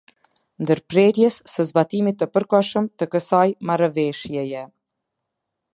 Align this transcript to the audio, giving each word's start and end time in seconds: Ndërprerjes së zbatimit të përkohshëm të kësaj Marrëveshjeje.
Ndërprerjes 0.63 1.35
së 1.55 1.65
zbatimit 1.71 2.17
të 2.21 2.27
përkohshëm 2.37 2.89
të 3.01 3.09
kësaj 3.13 3.45
Marrëveshjeje. 3.71 4.65